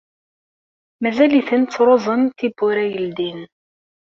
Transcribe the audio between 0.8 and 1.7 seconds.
Mazal-ten